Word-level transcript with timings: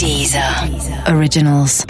Deezer 0.00 0.42
Originals. 1.14 1.84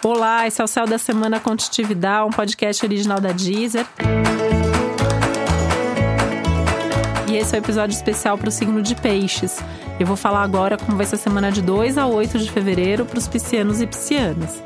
Olá, 0.00 0.46
esse 0.46 0.60
é 0.60 0.64
o 0.64 0.68
Céu 0.68 0.86
da 0.86 0.96
Semana 0.96 1.40
Contitividade, 1.40 2.28
um 2.28 2.30
podcast 2.30 2.86
original 2.86 3.20
da 3.20 3.32
Deezer. 3.32 3.84
E 7.28 7.36
esse 7.36 7.56
é 7.56 7.58
o 7.58 7.60
um 7.60 7.64
episódio 7.64 7.96
especial 7.96 8.38
para 8.38 8.48
o 8.48 8.52
signo 8.52 8.80
de 8.80 8.94
Peixes. 8.94 9.58
Eu 9.98 10.06
vou 10.06 10.16
falar 10.16 10.44
agora 10.44 10.78
como 10.78 10.96
vai 10.96 11.06
ser 11.06 11.16
a 11.16 11.18
semana 11.18 11.50
de 11.50 11.60
2 11.60 11.98
a 11.98 12.06
8 12.06 12.38
de 12.38 12.48
fevereiro 12.48 13.04
para 13.04 13.18
os 13.18 13.26
piscianos 13.26 13.80
e 13.80 13.88
piscianas. 13.88 14.62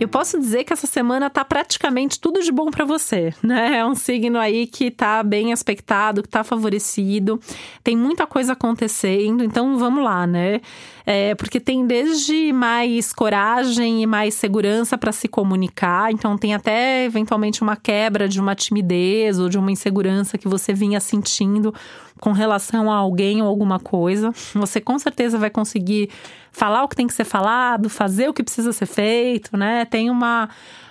Eu 0.00 0.08
posso 0.08 0.40
dizer 0.40 0.64
que 0.64 0.72
essa 0.72 0.86
semana 0.86 1.28
tá 1.28 1.44
praticamente 1.44 2.18
tudo 2.18 2.40
de 2.40 2.50
bom 2.50 2.70
para 2.70 2.86
você, 2.86 3.34
né? 3.42 3.76
É 3.76 3.84
um 3.84 3.94
signo 3.94 4.38
aí 4.38 4.66
que 4.66 4.90
tá 4.90 5.22
bem 5.22 5.52
aspectado, 5.52 6.22
que 6.22 6.28
tá 6.28 6.42
favorecido, 6.42 7.38
tem 7.84 7.94
muita 7.94 8.26
coisa 8.26 8.54
acontecendo, 8.54 9.44
então 9.44 9.76
vamos 9.76 10.02
lá, 10.02 10.26
né? 10.26 10.62
É, 11.04 11.34
porque 11.34 11.60
tem 11.60 11.86
desde 11.86 12.50
mais 12.50 13.12
coragem 13.12 14.02
e 14.02 14.06
mais 14.06 14.32
segurança 14.32 14.96
para 14.96 15.12
se 15.12 15.28
comunicar, 15.28 16.10
então 16.10 16.38
tem 16.38 16.54
até 16.54 17.04
eventualmente 17.04 17.60
uma 17.60 17.76
quebra 17.76 18.26
de 18.26 18.40
uma 18.40 18.54
timidez 18.54 19.38
ou 19.38 19.50
de 19.50 19.58
uma 19.58 19.70
insegurança 19.70 20.38
que 20.38 20.48
você 20.48 20.72
vinha 20.72 20.98
sentindo 20.98 21.74
com 22.20 22.32
relação 22.32 22.90
a 22.90 22.96
alguém 22.96 23.40
ou 23.40 23.48
alguma 23.48 23.78
coisa. 23.80 24.32
Você 24.54 24.80
com 24.80 24.98
certeza 24.98 25.38
vai 25.38 25.50
conseguir 25.50 26.10
falar 26.52 26.84
o 26.84 26.88
que 26.88 26.96
tem 26.96 27.06
que 27.06 27.14
ser 27.14 27.24
falado, 27.24 27.88
fazer 27.88 28.28
o 28.28 28.34
que 28.34 28.42
precisa 28.42 28.72
ser 28.72 28.86
feito, 28.86 29.56
né? 29.56 29.84
Tem 29.84 30.10
uma 30.10 30.48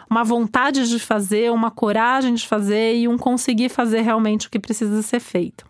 uma 0.09 0.23
vontade 0.23 0.89
de 0.89 0.97
fazer, 0.97 1.51
uma 1.51 1.69
coragem 1.69 2.33
de 2.33 2.47
fazer 2.47 2.95
e 2.95 3.07
um 3.07 3.15
conseguir 3.15 3.69
fazer 3.69 4.01
realmente 4.01 4.47
o 4.47 4.49
que 4.49 4.57
precisa 4.57 5.03
ser 5.03 5.19
feito. 5.19 5.63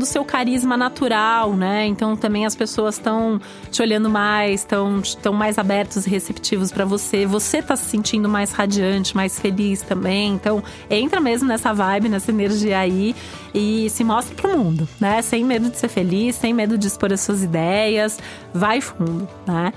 Do 0.00 0.06
seu 0.06 0.24
carisma 0.24 0.76
natural, 0.76 1.52
né? 1.52 1.86
Então 1.86 2.16
também 2.16 2.44
as 2.44 2.56
pessoas 2.56 2.96
estão 2.96 3.40
te 3.70 3.80
olhando 3.80 4.10
mais, 4.10 4.66
estão 5.02 5.32
mais 5.32 5.58
abertos 5.58 6.06
e 6.06 6.10
receptivos 6.10 6.72
para 6.72 6.84
você. 6.84 7.24
Você 7.26 7.62
tá 7.62 7.76
se 7.76 7.84
sentindo 7.84 8.28
mais 8.28 8.50
radiante, 8.50 9.14
mais 9.14 9.38
feliz 9.38 9.82
também. 9.82 10.32
Então 10.32 10.64
entra 10.90 11.20
mesmo 11.20 11.46
nessa 11.46 11.72
vibe, 11.72 12.08
nessa 12.08 12.32
energia 12.32 12.78
aí 12.78 13.14
e 13.54 13.88
se 13.90 14.02
mostra 14.02 14.34
pro 14.34 14.56
mundo, 14.58 14.88
né? 14.98 15.22
Sem 15.22 15.44
medo 15.44 15.70
de 15.70 15.78
ser 15.78 15.88
feliz, 15.88 16.34
sem 16.34 16.52
medo 16.52 16.76
de 16.76 16.88
expor 16.88 17.12
as 17.12 17.20
suas 17.20 17.44
ideias, 17.44 18.18
vai 18.52 18.80
fundo, 18.80 19.28
né? 19.46 19.72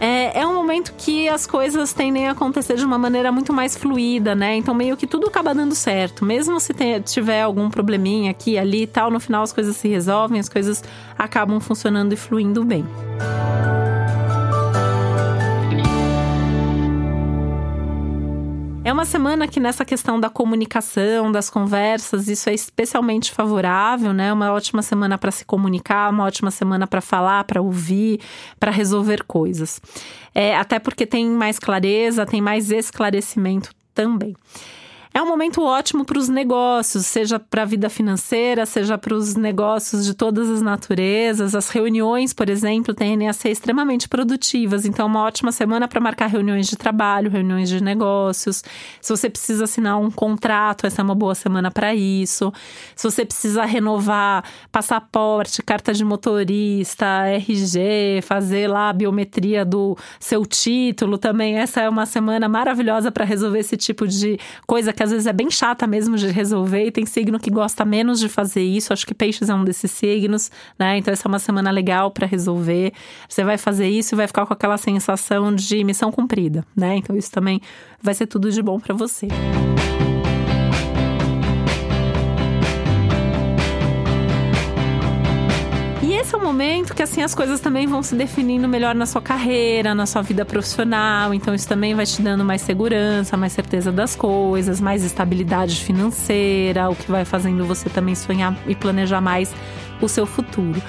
é, 0.00 0.40
é 0.40 0.46
momento 0.68 0.92
que 0.98 1.30
as 1.30 1.46
coisas 1.46 1.94
tendem 1.94 2.28
a 2.28 2.32
acontecer 2.32 2.76
de 2.76 2.84
uma 2.84 2.98
maneira 2.98 3.32
muito 3.32 3.54
mais 3.54 3.74
fluida, 3.74 4.34
né? 4.34 4.54
Então, 4.54 4.74
meio 4.74 4.98
que 4.98 5.06
tudo 5.06 5.26
acaba 5.26 5.54
dando 5.54 5.74
certo. 5.74 6.26
Mesmo 6.26 6.60
se 6.60 6.74
tiver 7.00 7.40
algum 7.40 7.70
probleminha 7.70 8.30
aqui, 8.30 8.58
ali 8.58 8.82
e 8.82 8.86
tal, 8.86 9.10
no 9.10 9.18
final 9.18 9.42
as 9.42 9.52
coisas 9.52 9.76
se 9.76 9.88
resolvem, 9.88 10.38
as 10.38 10.48
coisas 10.48 10.84
acabam 11.16 11.58
funcionando 11.58 12.12
e 12.12 12.16
fluindo 12.16 12.62
bem. 12.64 12.84
É 13.64 13.67
uma 18.98 19.04
semana 19.04 19.46
que 19.46 19.60
nessa 19.60 19.84
questão 19.84 20.18
da 20.18 20.28
comunicação, 20.28 21.30
das 21.30 21.48
conversas, 21.48 22.26
isso 22.26 22.50
é 22.50 22.54
especialmente 22.54 23.30
favorável, 23.30 24.12
né? 24.12 24.32
Uma 24.32 24.52
ótima 24.52 24.82
semana 24.82 25.16
para 25.16 25.30
se 25.30 25.44
comunicar, 25.44 26.10
uma 26.10 26.24
ótima 26.24 26.50
semana 26.50 26.84
para 26.84 27.00
falar, 27.00 27.44
para 27.44 27.62
ouvir, 27.62 28.18
para 28.58 28.72
resolver 28.72 29.22
coisas. 29.22 29.80
É, 30.34 30.56
até 30.56 30.80
porque 30.80 31.06
tem 31.06 31.30
mais 31.30 31.60
clareza, 31.60 32.26
tem 32.26 32.40
mais 32.40 32.72
esclarecimento 32.72 33.70
também. 33.94 34.34
É 35.12 35.22
um 35.22 35.26
momento 35.26 35.62
ótimo 35.62 36.04
para 36.04 36.18
os 36.18 36.28
negócios, 36.28 37.06
seja 37.06 37.38
para 37.38 37.62
a 37.62 37.64
vida 37.64 37.88
financeira, 37.88 38.66
seja 38.66 38.98
para 38.98 39.14
os 39.14 39.34
negócios 39.34 40.04
de 40.04 40.14
todas 40.14 40.50
as 40.50 40.60
naturezas. 40.60 41.54
As 41.54 41.70
reuniões, 41.70 42.32
por 42.32 42.50
exemplo, 42.50 42.94
tendem 42.94 43.28
a 43.28 43.32
ser 43.32 43.50
extremamente 43.50 44.08
produtivas. 44.08 44.84
Então, 44.84 45.06
é 45.06 45.08
uma 45.08 45.22
ótima 45.22 45.50
semana 45.50 45.88
para 45.88 46.00
marcar 46.00 46.26
reuniões 46.26 46.68
de 46.68 46.76
trabalho, 46.76 47.30
reuniões 47.30 47.68
de 47.68 47.82
negócios. 47.82 48.62
Se 49.00 49.10
você 49.10 49.30
precisa 49.30 49.64
assinar 49.64 49.98
um 49.98 50.10
contrato, 50.10 50.86
essa 50.86 51.00
é 51.00 51.04
uma 51.04 51.14
boa 51.14 51.34
semana 51.34 51.70
para 51.70 51.94
isso. 51.94 52.52
Se 52.94 53.10
você 53.10 53.24
precisa 53.24 53.64
renovar 53.64 54.44
passaporte, 54.70 55.62
carta 55.62 55.92
de 55.94 56.04
motorista, 56.04 57.26
RG, 57.28 58.20
fazer 58.22 58.68
lá 58.68 58.90
a 58.90 58.92
biometria 58.92 59.64
do 59.64 59.96
seu 60.20 60.44
título, 60.44 61.16
também 61.16 61.56
essa 61.56 61.80
é 61.80 61.88
uma 61.88 62.04
semana 62.04 62.48
maravilhosa 62.48 63.10
para 63.10 63.24
resolver 63.24 63.60
esse 63.60 63.76
tipo 63.76 64.06
de 64.06 64.38
coisa 64.66 64.92
que 64.98 65.02
às 65.04 65.12
vezes 65.12 65.28
é 65.28 65.32
bem 65.32 65.48
chata 65.48 65.86
mesmo 65.86 66.16
de 66.16 66.26
resolver 66.26 66.84
e 66.84 66.90
tem 66.90 67.06
signo 67.06 67.38
que 67.38 67.52
gosta 67.52 67.84
menos 67.84 68.18
de 68.18 68.28
fazer 68.28 68.64
isso. 68.64 68.92
Acho 68.92 69.06
que 69.06 69.14
peixes 69.14 69.48
é 69.48 69.54
um 69.54 69.62
desses 69.62 69.92
signos, 69.92 70.50
né? 70.76 70.98
Então 70.98 71.12
essa 71.12 71.28
é 71.28 71.30
uma 71.30 71.38
semana 71.38 71.70
legal 71.70 72.10
para 72.10 72.26
resolver. 72.26 72.92
Você 73.28 73.44
vai 73.44 73.56
fazer 73.56 73.88
isso 73.88 74.16
e 74.16 74.16
vai 74.16 74.26
ficar 74.26 74.44
com 74.44 74.52
aquela 74.52 74.76
sensação 74.76 75.54
de 75.54 75.84
missão 75.84 76.10
cumprida, 76.10 76.64
né? 76.74 76.96
Então 76.96 77.14
isso 77.14 77.30
também 77.30 77.60
vai 78.02 78.12
ser 78.12 78.26
tudo 78.26 78.50
de 78.50 78.60
bom 78.60 78.80
para 78.80 78.92
você. 78.92 79.28
Esse 86.20 86.34
é 86.34 86.38
o 86.38 86.42
momento 86.42 86.94
que 86.94 87.02
assim 87.02 87.22
as 87.22 87.34
coisas 87.34 87.60
também 87.60 87.86
vão 87.86 88.02
se 88.02 88.14
definindo 88.14 88.68
melhor 88.68 88.94
na 88.94 89.06
sua 89.06 89.22
carreira, 89.22 89.94
na 89.94 90.04
sua 90.04 90.20
vida 90.20 90.44
profissional. 90.44 91.32
Então 91.32 91.54
isso 91.54 91.68
também 91.68 91.94
vai 91.94 92.04
te 92.04 92.20
dando 92.20 92.44
mais 92.44 92.60
segurança, 92.62 93.36
mais 93.36 93.52
certeza 93.52 93.92
das 93.92 94.16
coisas, 94.16 94.80
mais 94.80 95.04
estabilidade 95.04 95.76
financeira, 95.76 96.90
o 96.90 96.96
que 96.96 97.10
vai 97.10 97.24
fazendo 97.24 97.64
você 97.64 97.88
também 97.88 98.14
sonhar 98.14 98.56
e 98.66 98.74
planejar 98.74 99.20
mais 99.20 99.54
o 100.00 100.08
seu 100.08 100.26
futuro. 100.26 100.82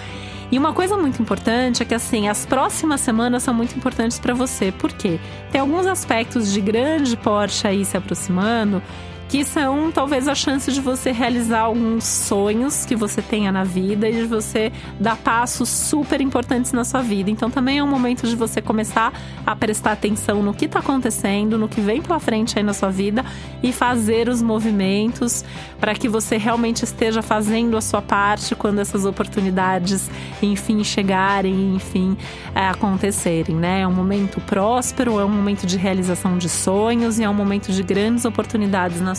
E 0.51 0.57
uma 0.57 0.73
coisa 0.73 0.97
muito 0.97 1.21
importante 1.21 1.83
é 1.83 1.85
que 1.85 1.93
assim, 1.93 2.27
as 2.27 2.45
próximas 2.45 3.01
semanas 3.01 3.43
são 3.43 3.53
muito 3.53 3.75
importantes 3.75 4.17
para 4.17 4.33
você. 4.33 4.71
Por 4.71 4.91
quê? 4.91 5.19
Tem 5.51 5.61
alguns 5.61 5.85
aspectos 5.85 6.51
de 6.51 6.59
grande 6.59 7.15
porte 7.15 7.67
aí 7.67 7.85
se 7.85 7.95
aproximando 7.95 8.81
que 9.29 9.45
são 9.45 9.91
talvez 9.91 10.27
a 10.27 10.33
chance 10.33 10.71
de 10.71 10.81
você 10.81 11.11
realizar 11.11 11.61
alguns 11.61 12.03
sonhos 12.03 12.83
que 12.83 12.95
você 12.95 13.21
tenha 13.21 13.51
na 13.51 13.63
vida 13.63 14.09
e 14.09 14.13
de 14.13 14.25
você 14.25 14.71
dar 14.99 15.15
passos 15.17 15.69
super 15.69 16.19
importantes 16.19 16.71
na 16.71 16.83
sua 16.83 17.03
vida. 17.03 17.29
Então 17.29 17.47
também 17.47 17.77
é 17.77 17.83
um 17.83 17.87
momento 17.87 18.25
de 18.27 18.35
você 18.35 18.59
começar 18.59 19.13
a 19.45 19.55
prestar 19.55 19.91
atenção 19.91 20.41
no 20.41 20.51
que 20.51 20.65
está 20.65 20.79
acontecendo, 20.79 21.59
no 21.59 21.69
que 21.69 21.79
vem 21.79 22.01
pela 22.01 22.19
frente 22.19 22.57
aí 22.57 22.63
na 22.63 22.73
sua 22.73 22.89
vida 22.89 23.23
e 23.61 23.71
fazer 23.71 24.27
os 24.29 24.41
movimentos 24.41 25.45
para 25.79 25.93
que 25.93 26.09
você 26.09 26.35
realmente 26.35 26.83
esteja 26.83 27.21
fazendo 27.21 27.77
a 27.77 27.81
sua 27.81 28.01
parte 28.01 28.55
quando 28.55 28.79
essas 28.79 29.05
oportunidades, 29.05 30.09
enfim, 30.41 30.83
chegarem, 30.83 31.75
enfim, 31.75 32.17
é, 32.55 32.67
acontecerem, 32.67 33.55
né? 33.55 33.81
É 33.81 33.87
um 33.87 33.93
momento 33.93 34.41
próspero, 34.41 35.19
é 35.19 35.23
um 35.23 35.29
momento 35.29 35.67
de 35.67 35.77
realização 35.77 36.35
de 36.39 36.49
sonhos 36.49 37.19
e 37.19 37.23
é 37.23 37.29
um 37.29 37.33
momento 37.33 37.71
de 37.71 37.83
grandes 37.83 38.25
oportunidades 38.25 38.99
na 38.99 39.18